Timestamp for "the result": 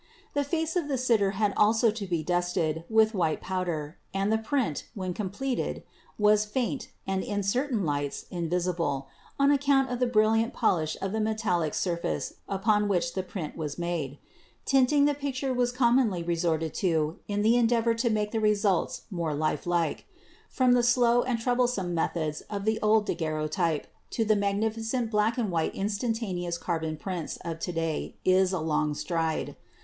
18.31-19.01